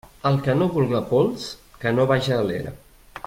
El 0.27 0.37
que 0.47 0.55
no 0.61 0.67
vulga 0.77 1.01
pols, 1.11 1.45
que 1.85 1.95
no 1.99 2.09
vaja 2.13 2.37
a 2.39 2.47
l'era. 2.49 2.75